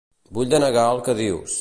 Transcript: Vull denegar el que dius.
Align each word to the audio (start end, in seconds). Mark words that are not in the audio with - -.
Vull 0.37 0.49
denegar 0.53 0.87
el 0.95 1.05
que 1.09 1.19
dius. 1.23 1.49